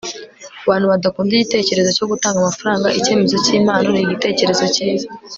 Kubantu 0.61 0.85
badakunda 0.91 1.31
igitekerezo 1.35 1.89
cyo 1.97 2.05
gutanga 2.11 2.37
amafaranga 2.39 2.95
icyemezo 2.99 3.35
cyimpano 3.45 3.87
nigitekerezo 3.91 4.63
cyiza 4.75 5.07